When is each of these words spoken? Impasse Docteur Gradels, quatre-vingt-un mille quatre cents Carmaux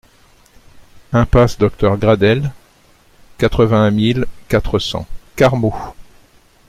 Impasse 1.13 1.59
Docteur 1.59 1.95
Gradels, 1.97 2.51
quatre-vingt-un 3.37 3.91
mille 3.91 4.25
quatre 4.47 4.79
cents 4.79 5.05
Carmaux 5.35 5.75